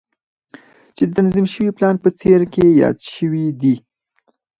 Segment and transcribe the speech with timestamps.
[0.95, 3.75] چې د تنظيم شوي پلان په څپرکي کې يادې شوې دي.